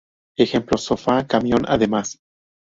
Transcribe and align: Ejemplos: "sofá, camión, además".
Ejemplos: 0.35 0.83
"sofá, 0.85 1.27
camión, 1.27 1.61
además". 1.67 2.17